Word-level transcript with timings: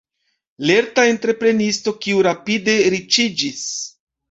Lerta 0.69 1.03
entreprenisto, 1.09 1.95
kiu 2.07 2.25
rapide 2.31 2.77
riĉiĝis. 2.97 3.63